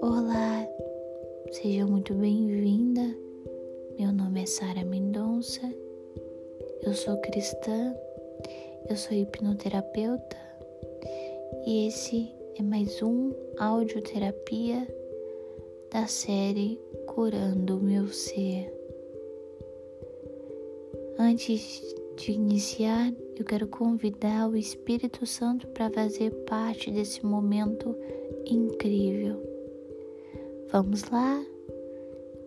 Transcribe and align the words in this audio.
Olá, 0.00 0.68
seja 1.52 1.86
muito 1.86 2.12
bem-vinda. 2.14 3.16
Meu 3.96 4.10
nome 4.10 4.42
é 4.42 4.46
Sara 4.46 4.84
Mendonça, 4.84 5.60
eu 6.82 6.92
sou 6.94 7.16
cristã, 7.18 7.94
eu 8.90 8.96
sou 8.96 9.16
hipnoterapeuta 9.16 10.36
e 11.66 11.86
esse 11.86 12.34
é 12.58 12.62
mais 12.62 13.00
um 13.00 13.32
audioterapia 13.58 14.88
da 15.92 16.08
série 16.08 16.80
Curando 17.06 17.76
o 17.78 17.80
Meu 17.80 18.08
Ser. 18.08 18.74
Antes 21.16 21.94
de 22.22 22.30
iniciar, 22.30 23.12
eu 23.36 23.44
quero 23.44 23.66
convidar 23.66 24.48
o 24.48 24.56
Espírito 24.56 25.26
Santo 25.26 25.66
para 25.66 25.90
fazer 25.90 26.30
parte 26.46 26.88
desse 26.88 27.26
momento 27.26 27.96
incrível. 28.46 29.42
Vamos 30.70 31.02
lá? 31.10 31.44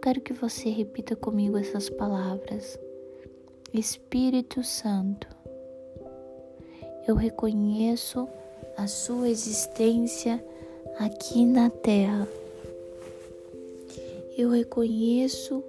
Quero 0.01 0.21
que 0.21 0.31
você 0.31 0.69
repita 0.69 1.13
comigo 1.13 1.57
essas 1.57 1.89
palavras. 1.89 2.79
Espírito 3.73 4.63
Santo, 4.63 5.27
eu 7.05 7.15
reconheço 7.15 8.29
a 8.77 8.87
sua 8.87 9.27
existência 9.27 10.41
aqui 10.97 11.45
na 11.45 11.69
Terra. 11.69 12.25
Eu 14.37 14.51
reconheço 14.51 15.61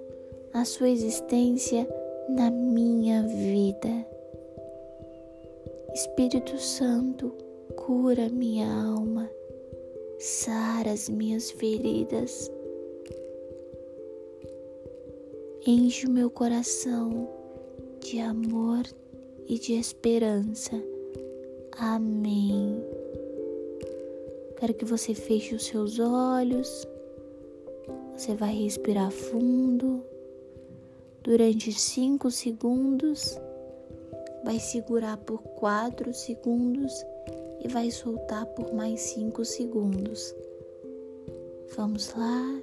a 0.53 0.63
sua 0.63 0.89
existência 0.89 1.85
na 2.29 2.49
minha 2.51 3.23
vida. 3.23 3.56
Espírito 5.97 6.59
Santo, 6.59 7.33
cura 7.75 8.29
minha 8.29 8.71
alma, 8.71 9.27
sara 10.19 10.91
as 10.91 11.09
minhas 11.09 11.49
feridas, 11.49 12.51
enche 15.65 16.05
o 16.05 16.11
meu 16.11 16.29
coração 16.29 17.27
de 17.99 18.19
amor 18.19 18.83
e 19.47 19.57
de 19.57 19.73
esperança. 19.73 20.79
Amém. 21.79 22.79
Quero 24.59 24.75
que 24.75 24.85
você 24.85 25.15
feche 25.15 25.55
os 25.55 25.65
seus 25.65 25.97
olhos. 25.97 26.87
Você 28.15 28.35
vai 28.35 28.53
respirar 28.53 29.09
fundo 29.09 30.03
durante 31.23 31.71
5 31.71 32.29
segundos, 32.29 33.41
vai 34.47 34.61
segurar 34.61 35.17
por 35.17 35.41
4 35.41 36.13
segundos 36.13 37.05
e 37.59 37.67
vai 37.67 37.91
soltar 37.91 38.45
por 38.45 38.73
mais 38.73 39.01
5 39.01 39.43
segundos. 39.43 40.33
Vamos 41.75 42.15
lá, 42.15 42.61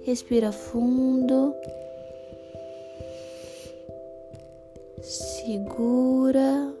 respira 0.00 0.50
fundo, 0.50 1.54
segura, 5.02 6.74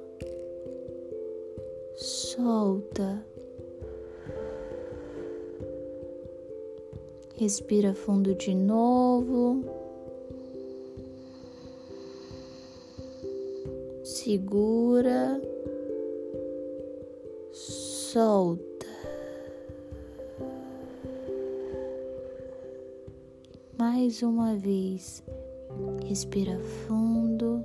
solta. 1.94 3.22
Respira 7.36 7.92
fundo 7.92 8.34
de 8.34 8.54
novo. 8.54 9.89
Segura, 14.02 15.40
solta. 17.52 18.86
Mais 23.78 24.22
uma 24.22 24.56
vez, 24.56 25.22
respira 26.06 26.58
fundo, 26.58 27.64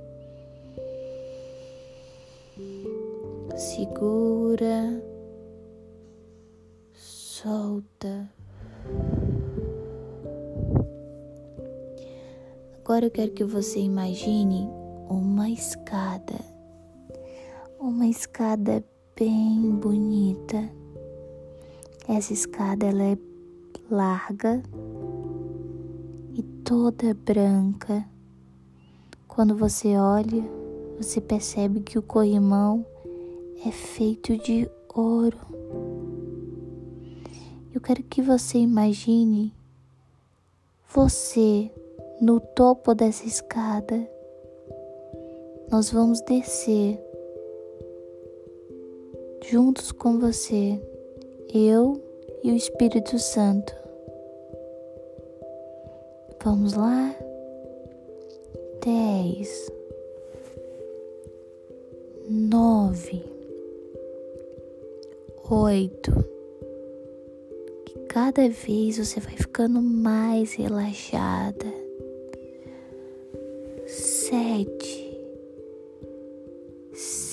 segura, 3.54 5.02
solta. 6.94 8.30
Agora 12.78 13.06
eu 13.06 13.10
quero 13.10 13.32
que 13.32 13.44
você 13.44 13.80
imagine 13.80 14.85
uma 15.08 15.48
escada, 15.48 16.34
uma 17.78 18.06
escada 18.06 18.84
bem 19.16 19.70
bonita. 19.70 20.68
Essa 22.08 22.32
escada 22.32 22.86
ela 22.86 23.02
é 23.02 23.18
larga 23.90 24.62
e 26.34 26.42
toda 26.64 27.14
branca. 27.14 28.04
Quando 29.28 29.56
você 29.56 29.96
olha, 29.96 30.42
você 30.98 31.20
percebe 31.20 31.80
que 31.80 31.98
o 31.98 32.02
corrimão 32.02 32.84
é 33.64 33.70
feito 33.70 34.36
de 34.38 34.68
ouro. 34.94 35.38
Eu 37.72 37.80
quero 37.80 38.02
que 38.02 38.22
você 38.22 38.58
imagine 38.58 39.54
você 40.88 41.70
no 42.20 42.40
topo 42.40 42.94
dessa 42.94 43.26
escada 43.26 44.15
nós 45.70 45.90
vamos 45.90 46.20
descer 46.20 46.98
juntos 49.50 49.90
com 49.92 50.18
você, 50.18 50.80
eu 51.52 52.00
e 52.42 52.52
o 52.52 52.56
Espírito 52.56 53.18
Santo. 53.18 53.74
Vamos 56.44 56.74
lá? 56.74 57.14
Dez, 58.84 59.70
nove, 62.28 63.24
oito. 65.50 66.12
Que 67.84 67.98
cada 68.06 68.48
vez 68.48 68.98
você 68.98 69.18
vai 69.18 69.36
ficando 69.36 69.82
mais 69.82 70.54
relaxada. 70.54 71.66
Sete 73.86 75.05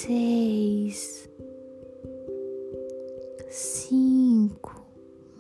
seis, 0.05 1.29
cinco, 3.49 4.85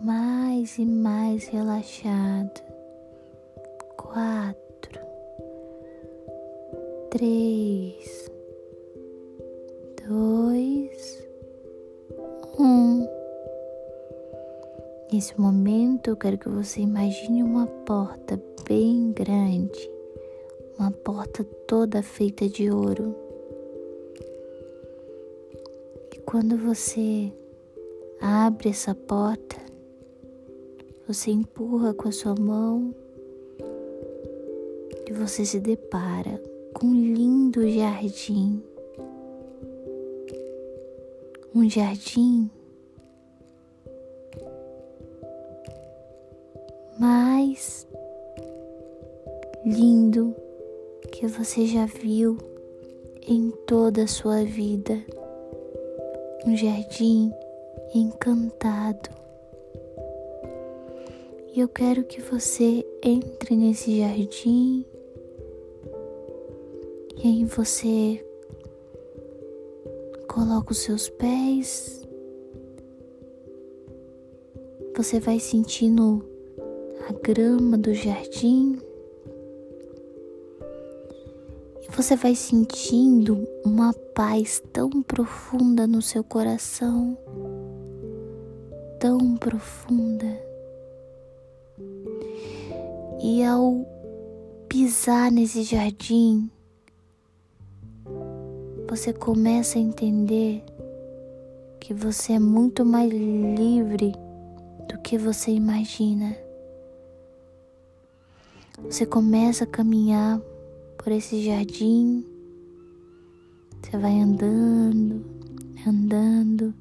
mais 0.01 0.77
e 0.77 0.85
mais 0.85 1.45
relaxado, 1.47 2.61
quatro, 3.97 5.01
três, 7.11 8.31
dois, 10.07 11.27
um. 12.57 13.05
Nesse 15.11 15.37
momento, 15.37 16.09
eu 16.09 16.15
quero 16.15 16.37
que 16.37 16.47
você 16.47 16.79
imagine 16.79 17.43
uma 17.43 17.67
porta 17.67 18.41
bem 18.65 19.11
grande, 19.11 19.91
uma 20.79 20.89
porta 20.89 21.43
toda 21.67 22.01
feita 22.01 22.47
de 22.47 22.71
ouro. 22.71 23.22
Quando 26.33 26.57
você 26.57 27.31
abre 28.19 28.69
essa 28.69 28.95
porta, 28.95 29.55
você 31.07 31.29
empurra 31.29 31.93
com 31.93 32.07
a 32.07 32.11
sua 32.11 32.33
mão 32.33 32.91
e 35.07 35.13
você 35.13 35.45
se 35.45 35.59
depara 35.59 36.41
com 36.73 36.87
um 36.87 37.13
lindo 37.13 37.69
jardim. 37.69 38.63
Um 41.53 41.69
jardim 41.69 42.49
mais 46.99 47.87
lindo 49.63 50.35
que 51.11 51.27
você 51.27 51.67
já 51.67 51.85
viu 51.85 52.39
em 53.21 53.51
toda 53.67 54.05
a 54.05 54.07
sua 54.07 54.43
vida 54.43 54.99
um 56.45 56.55
jardim 56.55 57.31
encantado. 57.93 59.09
E 61.55 61.59
eu 61.59 61.67
quero 61.67 62.03
que 62.03 62.19
você 62.19 62.85
entre 63.03 63.55
nesse 63.55 63.99
jardim 63.99 64.85
e 67.23 67.27
aí 67.27 67.45
você 67.45 68.25
coloca 70.27 70.71
os 70.71 70.79
seus 70.79 71.09
pés. 71.09 72.01
Você 74.97 75.19
vai 75.19 75.39
sentindo 75.39 76.25
a 77.07 77.13
grama 77.13 77.77
do 77.77 77.93
jardim. 77.93 78.77
Você 81.95 82.15
vai 82.15 82.33
sentindo 82.33 83.47
uma 83.63 83.93
paz 84.15 84.59
tão 84.73 84.89
profunda 85.03 85.85
no 85.85 86.01
seu 86.01 86.23
coração, 86.23 87.15
tão 88.99 89.37
profunda. 89.37 90.25
E 93.21 93.43
ao 93.43 93.85
pisar 94.67 95.31
nesse 95.31 95.61
jardim, 95.61 96.49
você 98.89 99.13
começa 99.13 99.77
a 99.77 99.81
entender 99.81 100.63
que 101.79 101.93
você 101.93 102.33
é 102.33 102.39
muito 102.39 102.83
mais 102.83 103.11
livre 103.11 104.13
do 104.89 104.97
que 104.99 105.15
você 105.15 105.51
imagina. 105.51 106.35
Você 108.83 109.05
começa 109.05 109.63
a 109.63 109.67
caminhar 109.67 110.41
por 111.03 111.11
esse 111.11 111.43
jardim, 111.43 112.25
você 113.81 113.97
vai 113.97 114.21
andando, 114.21 115.25
andando, 115.85 116.73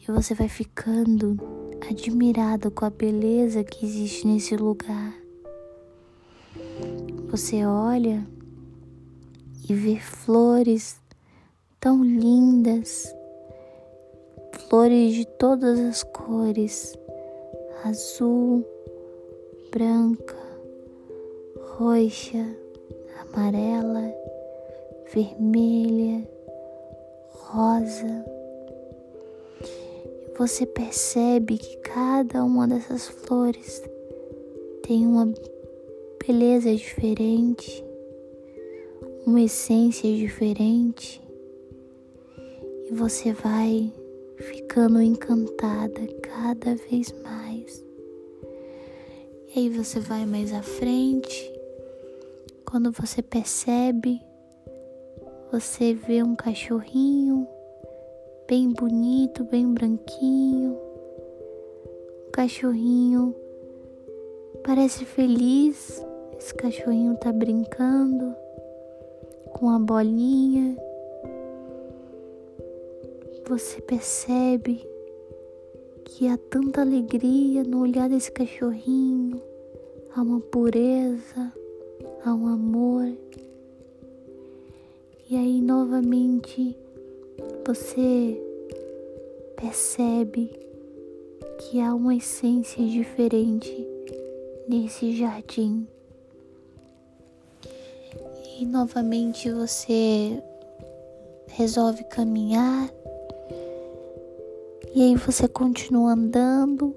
e 0.00 0.10
você 0.10 0.32
vai 0.32 0.48
ficando 0.48 1.36
admirado 1.86 2.70
com 2.70 2.86
a 2.86 2.90
beleza 2.90 3.62
que 3.62 3.84
existe 3.84 4.26
nesse 4.26 4.56
lugar. 4.56 5.14
Você 7.30 7.66
olha 7.66 8.26
e 9.68 9.74
vê 9.74 10.00
flores 10.00 10.98
tão 11.78 12.02
lindas, 12.02 13.14
flores 14.66 15.14
de 15.14 15.26
todas 15.38 15.78
as 15.78 16.02
cores, 16.04 16.98
azul, 17.84 18.64
branca, 19.70 20.38
roxa, 21.76 22.46
amarela, 23.32 24.14
vermelha, 25.12 26.28
rosa. 27.30 28.24
E 29.60 30.38
você 30.38 30.66
percebe 30.66 31.58
que 31.58 31.76
cada 31.78 32.44
uma 32.44 32.66
dessas 32.66 33.08
flores 33.08 33.82
tem 34.82 35.06
uma 35.06 35.32
beleza 36.26 36.74
diferente, 36.74 37.84
uma 39.26 39.42
essência 39.42 40.10
diferente. 40.14 41.22
E 42.90 42.94
você 42.94 43.32
vai 43.32 43.92
ficando 44.36 45.02
encantada 45.02 46.06
cada 46.22 46.74
vez 46.74 47.12
mais. 47.22 47.84
E 49.54 49.60
aí 49.60 49.68
você 49.70 49.98
vai 50.00 50.24
mais 50.24 50.52
à 50.52 50.62
frente. 50.62 51.57
Quando 52.68 52.92
você 52.92 53.22
percebe, 53.22 54.20
você 55.50 55.94
vê 55.94 56.22
um 56.22 56.34
cachorrinho 56.34 57.46
bem 58.46 58.72
bonito, 58.72 59.44
bem 59.44 59.72
branquinho. 59.72 60.76
Um 62.26 62.30
cachorrinho 62.32 63.34
parece 64.64 65.04
feliz. 65.04 66.04
Esse 66.38 66.54
cachorrinho 66.54 67.16
tá 67.16 67.32
brincando 67.32 68.34
com 69.52 69.70
a 69.70 69.78
bolinha 69.78 70.76
você 73.48 73.80
percebe 73.80 74.86
que 76.04 76.28
há 76.28 76.36
tanta 76.36 76.82
alegria 76.82 77.64
no 77.64 77.80
olhar 77.80 78.06
desse 78.06 78.30
cachorrinho, 78.30 79.40
há 80.14 80.20
uma 80.20 80.38
pureza, 80.38 81.47
um 82.34 82.46
amor. 82.46 83.06
E 85.30 85.36
aí 85.36 85.60
novamente 85.60 86.76
você 87.66 88.40
percebe 89.56 90.50
que 91.58 91.80
há 91.80 91.94
uma 91.94 92.14
essência 92.14 92.84
diferente 92.84 93.86
nesse 94.68 95.16
jardim. 95.16 95.86
E 98.58 98.64
novamente 98.66 99.50
você 99.50 100.42
resolve 101.48 102.04
caminhar 102.04 102.90
e 104.94 105.02
aí 105.02 105.14
você 105.14 105.46
continua 105.46 106.12
andando, 106.12 106.92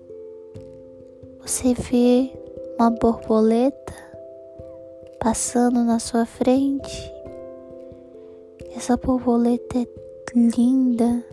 você 1.40 1.74
vê 1.74 2.32
uma 2.80 2.90
borboleta 2.90 4.11
passando 5.22 5.84
na 5.84 6.00
sua 6.00 6.26
frente. 6.26 7.14
Essa 8.76 8.98
borboleta 8.98 9.78
é 9.78 9.88
linda, 10.34 11.24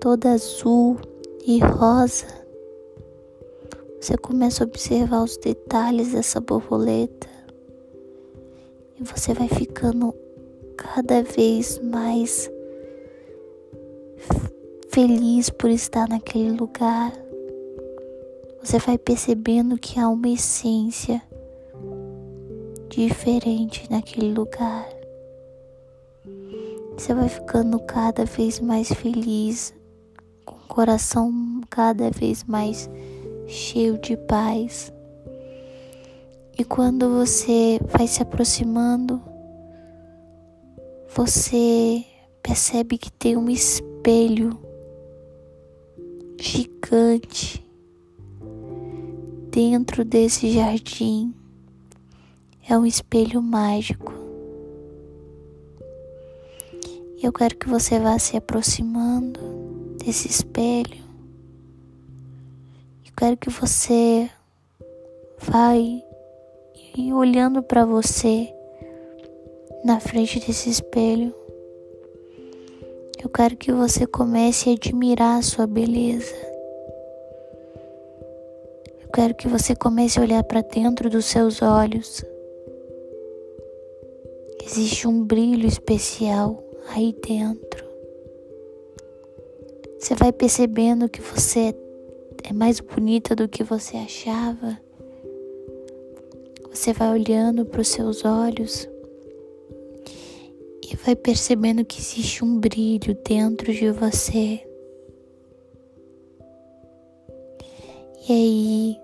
toda 0.00 0.30
azul 0.30 0.96
e 1.44 1.58
rosa. 1.58 2.28
Você 4.00 4.16
começa 4.16 4.62
a 4.62 4.68
observar 4.68 5.24
os 5.24 5.36
detalhes 5.36 6.12
dessa 6.12 6.40
borboleta 6.40 7.28
e 9.00 9.02
você 9.02 9.34
vai 9.34 9.48
ficando 9.48 10.14
cada 10.76 11.24
vez 11.24 11.80
mais 11.80 12.48
feliz 14.90 15.50
por 15.50 15.70
estar 15.70 16.08
naquele 16.08 16.52
lugar. 16.52 17.12
Você 18.62 18.78
vai 18.78 18.96
percebendo 18.96 19.76
que 19.76 19.98
há 19.98 20.08
uma 20.08 20.28
essência 20.28 21.20
diferente 22.96 23.86
naquele 23.90 24.32
lugar. 24.32 24.88
Você 26.96 27.12
vai 27.12 27.28
ficando 27.28 27.78
cada 27.80 28.24
vez 28.24 28.58
mais 28.58 28.90
feliz, 28.90 29.74
com 30.46 30.54
o 30.54 30.66
coração 30.66 31.60
cada 31.68 32.10
vez 32.10 32.42
mais 32.44 32.88
cheio 33.46 33.98
de 33.98 34.16
paz. 34.16 34.90
E 36.58 36.64
quando 36.64 37.10
você 37.10 37.78
vai 37.86 38.06
se 38.06 38.22
aproximando, 38.22 39.20
você 41.14 42.02
percebe 42.42 42.96
que 42.96 43.12
tem 43.12 43.36
um 43.36 43.50
espelho 43.50 44.58
gigante 46.40 47.62
dentro 49.50 50.02
desse 50.02 50.50
jardim. 50.50 51.34
É 52.68 52.76
um 52.76 52.84
espelho 52.84 53.40
mágico. 53.40 54.12
Eu 57.22 57.32
quero 57.32 57.56
que 57.56 57.68
você 57.68 58.00
vá 58.00 58.18
se 58.18 58.36
aproximando 58.36 59.38
desse 60.04 60.26
espelho. 60.26 61.04
Eu 63.06 63.12
quero 63.16 63.36
que 63.36 63.50
você 63.50 64.28
vá 65.38 65.74
olhando 67.14 67.62
para 67.62 67.84
você 67.84 68.52
na 69.84 70.00
frente 70.00 70.40
desse 70.40 70.68
espelho. 70.68 71.32
Eu 73.22 73.30
quero 73.30 73.56
que 73.56 73.70
você 73.70 74.08
comece 74.08 74.70
a 74.70 74.72
admirar 74.72 75.38
a 75.38 75.42
sua 75.42 75.68
beleza. 75.68 76.34
Eu 79.02 79.08
quero 79.14 79.34
que 79.36 79.46
você 79.46 79.76
comece 79.76 80.18
a 80.18 80.22
olhar 80.22 80.42
para 80.42 80.62
dentro 80.62 81.08
dos 81.08 81.26
seus 81.26 81.62
olhos. 81.62 82.24
Existe 84.68 85.06
um 85.06 85.22
brilho 85.22 85.68
especial 85.68 86.60
aí 86.88 87.14
dentro. 87.24 87.86
Você 89.96 90.16
vai 90.16 90.32
percebendo 90.32 91.08
que 91.08 91.20
você 91.20 91.72
é 92.42 92.52
mais 92.52 92.80
bonita 92.80 93.36
do 93.36 93.48
que 93.48 93.62
você 93.62 93.96
achava. 93.96 94.76
Você 96.68 96.92
vai 96.92 97.12
olhando 97.12 97.64
para 97.64 97.80
os 97.80 97.86
seus 97.86 98.24
olhos 98.24 98.88
e 100.82 100.96
vai 100.96 101.14
percebendo 101.14 101.84
que 101.84 102.00
existe 102.00 102.44
um 102.44 102.58
brilho 102.58 103.16
dentro 103.24 103.72
de 103.72 103.92
você. 103.92 104.60
E 108.28 108.32
aí 108.32 108.96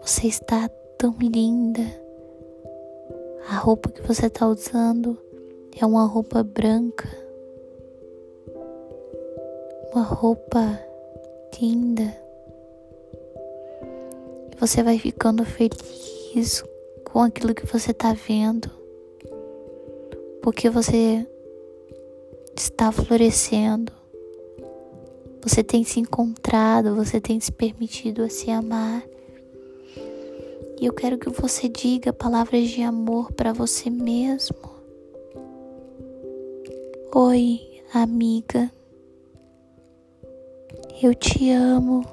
você 0.00 0.28
está 0.28 0.68
tão 0.96 1.16
linda. 1.18 2.01
A 3.52 3.56
roupa 3.56 3.90
que 3.90 4.00
você 4.00 4.28
está 4.28 4.48
usando 4.48 5.18
é 5.78 5.84
uma 5.84 6.06
roupa 6.06 6.42
branca. 6.42 7.06
Uma 9.92 10.04
roupa 10.04 10.80
linda. 11.60 12.16
Você 14.58 14.82
vai 14.82 14.98
ficando 14.98 15.44
feliz 15.44 16.64
com 17.04 17.20
aquilo 17.20 17.54
que 17.54 17.66
você 17.66 17.90
está 17.90 18.14
vendo 18.14 18.70
porque 20.40 20.70
você 20.70 21.26
está 22.56 22.90
florescendo. 22.90 23.92
Você 25.42 25.62
tem 25.62 25.84
se 25.84 26.00
encontrado, 26.00 26.96
você 26.96 27.20
tem 27.20 27.38
se 27.38 27.52
permitido 27.52 28.22
a 28.22 28.30
se 28.30 28.50
amar. 28.50 29.04
E 30.82 30.86
eu 30.86 30.92
quero 30.92 31.16
que 31.16 31.30
você 31.30 31.68
diga 31.68 32.12
palavras 32.12 32.68
de 32.68 32.82
amor 32.82 33.30
para 33.34 33.52
você 33.52 33.88
mesmo. 33.88 34.56
Oi, 37.14 37.80
amiga. 37.94 38.68
Eu 41.00 41.14
te 41.14 41.52
amo. 41.52 42.04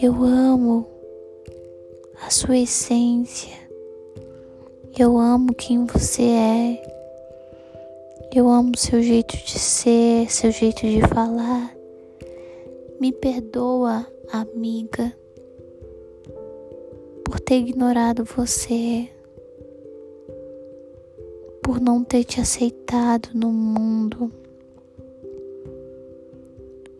Eu 0.00 0.24
amo 0.24 0.86
a 2.26 2.30
sua 2.30 2.56
essência. 2.56 3.58
Eu 4.98 5.18
amo 5.18 5.54
quem 5.54 5.84
você 5.84 6.22
é. 6.22 6.82
Eu 8.34 8.48
amo 8.48 8.72
seu 8.74 9.02
jeito 9.02 9.36
de 9.36 9.58
ser, 9.58 10.32
seu 10.32 10.50
jeito 10.50 10.80
de 10.86 11.02
falar. 11.08 11.77
Me 13.00 13.12
perdoa, 13.12 14.04
amiga, 14.32 15.16
por 17.24 17.38
ter 17.38 17.58
ignorado 17.58 18.24
você, 18.24 19.08
por 21.62 21.80
não 21.80 22.02
ter 22.02 22.24
te 22.24 22.40
aceitado 22.40 23.28
no 23.34 23.52
mundo, 23.52 24.32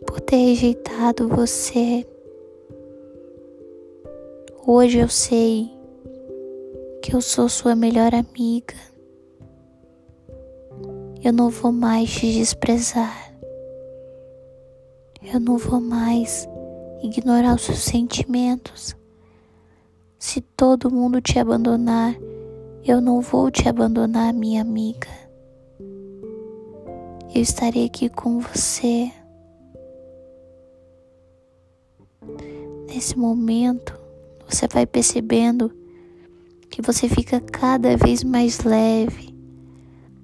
por 0.07 0.21
ter 0.21 0.37
rejeitado 0.37 1.27
você. 1.27 2.07
Hoje 4.65 4.99
eu 4.99 5.09
sei 5.09 5.69
que 7.01 7.13
eu 7.13 7.19
sou 7.19 7.49
sua 7.49 7.75
melhor 7.75 8.13
amiga. 8.15 8.75
Eu 11.21 11.33
não 11.33 11.49
vou 11.49 11.73
mais 11.73 12.09
te 12.09 12.31
desprezar. 12.31 13.28
Eu 15.21 15.39
não 15.39 15.57
vou 15.57 15.81
mais 15.81 16.47
ignorar 17.03 17.55
os 17.55 17.63
seus 17.63 17.79
sentimentos. 17.79 18.95
Se 20.17 20.39
todo 20.39 20.91
mundo 20.91 21.21
te 21.21 21.37
abandonar, 21.37 22.15
eu 22.85 23.01
não 23.01 23.19
vou 23.19 23.51
te 23.51 23.67
abandonar, 23.67 24.33
minha 24.33 24.61
amiga. 24.61 25.09
Eu 27.35 27.41
estarei 27.41 27.85
aqui 27.85 28.07
com 28.09 28.39
você. 28.39 29.11
Nesse 32.87 33.17
momento, 33.17 33.99
você 34.47 34.67
vai 34.67 34.85
percebendo 34.85 35.71
que 36.69 36.81
você 36.81 37.09
fica 37.09 37.39
cada 37.41 37.97
vez 37.97 38.23
mais 38.23 38.61
leve, 38.61 39.35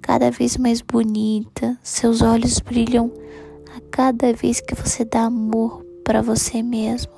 cada 0.00 0.30
vez 0.30 0.56
mais 0.56 0.80
bonita, 0.80 1.78
seus 1.82 2.22
olhos 2.22 2.60
brilham 2.60 3.12
a 3.76 3.80
cada 3.90 4.32
vez 4.32 4.58
que 4.58 4.74
você 4.74 5.04
dá 5.04 5.22
amor 5.24 5.84
para 6.02 6.22
você 6.22 6.62
mesmo. 6.62 7.12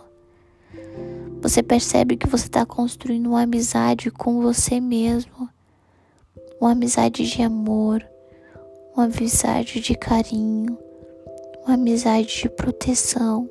Você 1.41 1.63
percebe 1.63 2.17
que 2.17 2.27
você 2.27 2.47
está 2.47 2.67
construindo 2.67 3.29
uma 3.29 3.43
amizade 3.43 4.11
com 4.11 4.43
você 4.43 4.81
mesmo, 4.81 5.49
uma 6.61 6.73
amizade 6.73 7.31
de 7.31 7.43
amor, 7.43 8.05
uma 8.93 9.05
amizade 9.05 9.81
de 9.81 9.95
carinho, 9.95 10.77
uma 11.65 11.75
amizade 11.75 12.43
de 12.43 12.49
proteção. 12.49 13.49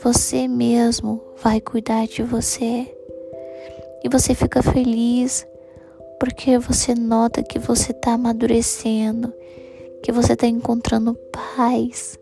Você 0.00 0.48
mesmo 0.48 1.20
vai 1.42 1.60
cuidar 1.60 2.06
de 2.06 2.22
você 2.22 2.90
e 4.02 4.08
você 4.08 4.34
fica 4.34 4.62
feliz 4.62 5.46
porque 6.18 6.58
você 6.58 6.94
nota 6.94 7.42
que 7.42 7.58
você 7.58 7.92
está 7.92 8.12
amadurecendo 8.12 9.32
que 10.02 10.10
você 10.10 10.32
está 10.32 10.46
encontrando 10.46 11.16
paz, 11.32 12.18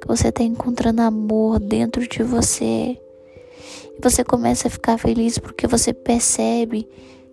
que 0.00 0.06
você 0.06 0.28
está 0.28 0.42
encontrando 0.42 1.02
amor 1.02 1.58
dentro 1.58 2.06
de 2.06 2.22
você. 2.22 2.96
E 2.96 4.00
você 4.00 4.22
começa 4.22 4.68
a 4.68 4.70
ficar 4.70 4.96
feliz 4.96 5.38
porque 5.38 5.66
você 5.66 5.92
percebe 5.92 6.88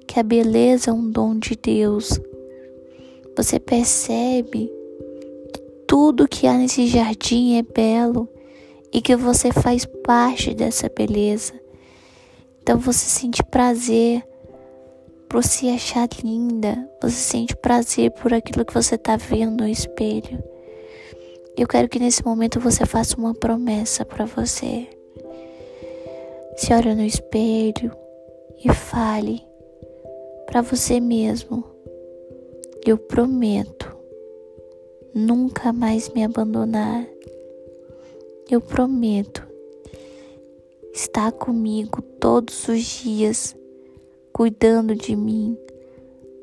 que 0.08 0.20
a 0.20 0.24
beleza 0.24 0.90
é 0.90 0.94
um 0.94 1.10
dom 1.10 1.38
de 1.38 1.56
Deus. 1.56 2.20
Você 3.36 3.60
percebe 3.60 4.72
que 5.54 5.62
tudo 5.88 6.28
que 6.28 6.48
há 6.48 6.58
nesse 6.58 6.88
jardim 6.88 7.58
é 7.58 7.62
belo 7.62 8.28
e 8.92 9.02
que 9.02 9.16
você 9.16 9.52
faz 9.52 9.86
parte 9.86 10.54
dessa 10.56 10.90
beleza. 10.90 11.54
Então 12.62 12.80
você 12.80 13.06
sente 13.06 13.44
prazer 13.44 14.24
por 15.30 15.44
se 15.44 15.70
achar 15.70 16.08
linda, 16.24 16.90
você 17.02 17.16
sente 17.16 17.56
prazer 17.56 18.12
por 18.12 18.34
aquilo 18.34 18.66
que 18.66 18.74
você 18.74 18.96
está 18.96 19.18
vendo 19.18 19.64
no 19.64 19.68
espelho. 19.68 20.42
Eu 21.58 21.68
quero 21.68 21.90
que 21.90 22.00
nesse 22.00 22.24
momento 22.24 22.60
você 22.60 22.86
faça 22.86 23.18
uma 23.18 23.34
promessa 23.34 24.06
para 24.06 24.26
você. 24.26 24.88
Se 26.56 26.74
olhe 26.74 26.96
no 26.96 27.04
espelho 27.04 27.92
e 28.64 28.74
fale 28.74 29.44
para 30.46 30.62
você 30.62 31.00
mesmo: 31.00 31.64
Eu 32.86 32.98
prometo 32.98 33.96
nunca 35.14 35.74
mais 35.74 36.10
me 36.10 36.24
abandonar. 36.24 37.06
Eu 38.50 38.62
prometo 38.62 39.46
estar 40.94 41.32
comigo 41.34 42.02
todos 42.02 42.68
os 42.70 42.82
dias 42.82 43.56
cuidando 44.38 44.94
de 44.94 45.16
mim, 45.16 45.58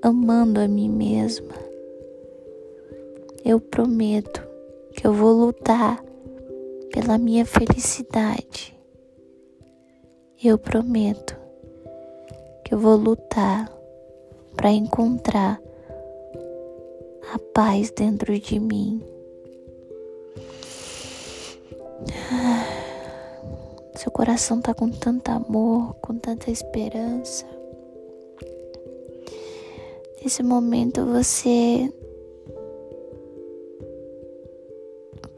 amando 0.02 0.58
a 0.58 0.66
mim 0.66 0.88
mesma. 0.88 1.54
Eu 3.44 3.60
prometo 3.60 4.42
que 4.96 5.06
eu 5.06 5.12
vou 5.12 5.32
lutar 5.32 6.02
pela 6.92 7.16
minha 7.16 7.46
felicidade. 7.46 8.76
Eu 10.42 10.58
prometo 10.58 11.36
que 12.64 12.74
eu 12.74 12.78
vou 12.80 12.96
lutar 12.96 13.70
para 14.56 14.72
encontrar 14.72 15.62
a 17.32 17.38
paz 17.54 17.92
dentro 17.92 18.36
de 18.40 18.58
mim. 18.58 19.00
Seu 23.94 24.10
coração 24.10 24.60
tá 24.60 24.74
com 24.74 24.90
tanto 24.90 25.28
amor, 25.28 25.94
com 26.00 26.18
tanta 26.18 26.50
esperança. 26.50 27.46
Nesse 30.24 30.42
momento 30.42 31.04
você 31.04 31.92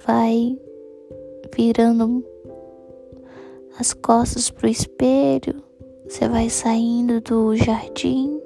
vai 0.07 0.57
virando 1.53 2.25
as 3.81 3.93
costas 3.93 4.49
pro 4.49 4.69
espelho, 4.69 5.61
você 6.09 6.29
vai 6.29 6.49
saindo 6.49 7.21
do 7.21 7.57
jardim 7.57 8.41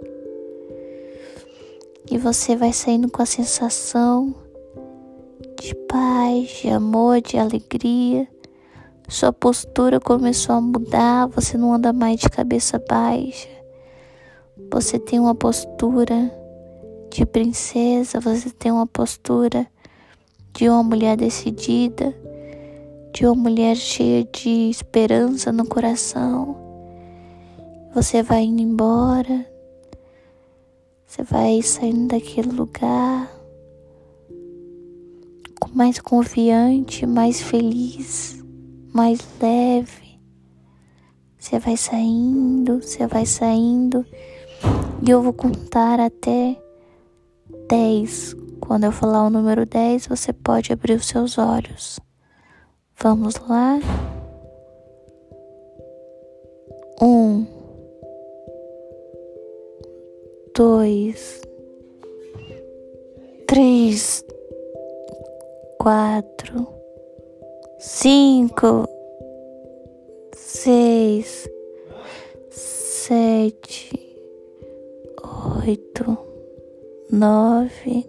e 2.11 2.16
você 2.16 2.56
vai 2.56 2.73
saindo 2.73 3.11
com 3.11 3.20
a 3.20 3.26
sensação 3.26 4.35
de 5.61 5.75
paz, 5.90 6.49
de 6.62 6.70
amor, 6.70 7.20
de 7.20 7.37
alegria. 7.37 8.26
Sua 9.11 9.30
postura 9.30 10.00
começou 10.00 10.54
a 10.54 10.61
mudar, 10.62 11.26
você 11.26 11.59
não 11.59 11.75
anda 11.75 11.92
mais 11.92 12.18
de 12.18 12.30
cabeça 12.30 12.82
baixa 12.88 13.60
você 14.73 14.99
tem 14.99 15.21
uma 15.21 15.35
postura 15.35 16.31
de 17.11 17.25
princesa, 17.26 18.21
você 18.21 18.50
tem 18.50 18.71
uma 18.71 18.87
postura 18.87 19.67
de 20.52 20.69
uma 20.69 20.83
mulher 20.83 21.17
decidida, 21.17 22.14
de 23.12 23.26
uma 23.26 23.35
mulher 23.35 23.76
cheia 23.76 24.25
de 24.25 24.71
esperança 24.71 25.52
no 25.52 25.67
coração. 25.67 26.57
Você 27.95 28.23
vai 28.23 28.45
indo 28.45 28.62
embora, 28.62 29.47
você 31.07 31.23
vai 31.23 31.61
saindo 31.62 32.09
daquele 32.09 32.50
lugar 32.50 33.40
mais 35.75 36.00
confiante, 36.00 37.07
mais 37.07 37.40
feliz, 37.40 38.43
mais 38.93 39.21
leve. 39.40 40.19
Você 41.38 41.59
vai 41.59 41.76
saindo, 41.76 42.83
você 42.83 43.07
vai 43.07 43.25
saindo 43.25 44.05
e 45.02 45.11
eu 45.11 45.23
vou 45.23 45.33
contar 45.33 45.99
até 45.99 46.57
10. 47.69 48.37
Quando 48.61 48.85
eu 48.85 48.92
falar 48.92 49.25
o 49.26 49.30
número 49.30 49.64
10, 49.64 50.07
você 50.07 50.33
pode 50.33 50.73
abrir 50.73 50.95
os 50.95 51.07
seus 51.07 51.38
olhos. 51.38 51.99
Vamos 53.02 53.35
lá? 53.49 53.78
Um, 57.02 57.47
dois, 60.54 61.40
três, 63.47 64.23
quatro, 65.78 66.69
cinco, 67.78 68.87
seis, 70.37 71.49
sete 72.50 73.79
oito, 75.67 76.17
nove, 77.11 78.07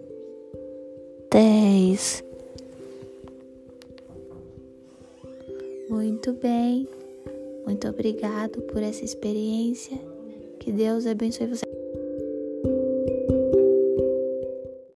dez. 1.30 2.24
Muito 5.90 6.32
bem, 6.32 6.88
Muito 7.66 7.88
obrigado 7.88 8.62
por 8.62 8.82
essa 8.82 9.04
experiência. 9.04 9.98
Que 10.58 10.72
Deus 10.72 11.06
abençoe 11.06 11.46
você. 11.46 11.71